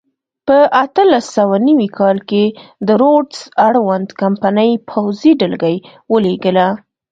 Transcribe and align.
په 0.47 0.57
اتلس 0.83 1.25
سوه 1.37 1.55
نوي 1.67 1.89
کال 1.99 2.17
کې 2.29 2.43
د 2.87 2.89
روډز 3.01 3.39
اړوند 3.67 4.07
کمپنۍ 4.21 4.71
پوځي 4.89 5.31
ډلګۍ 5.39 5.77
ولېږله. 6.11 6.67